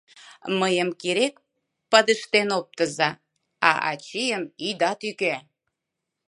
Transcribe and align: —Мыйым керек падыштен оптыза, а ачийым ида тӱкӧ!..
—Мыйым 0.59 0.89
керек 1.01 1.35
падыштен 1.91 2.49
оптыза, 2.59 3.09
а 3.69 3.71
ачийым 3.91 4.43
ида 4.67 4.91
тӱкӧ!.. 4.99 5.35